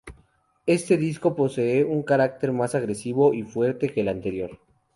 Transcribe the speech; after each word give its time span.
Este 0.65 0.97
disco 0.97 1.35
posee 1.35 1.83
un 1.85 2.01
carácter 2.01 2.53
más 2.53 2.73
agresivo 2.73 3.35
y 3.35 3.43
fuerte 3.43 3.89
que 3.93 4.01
el 4.01 4.07
anterior. 4.07 4.57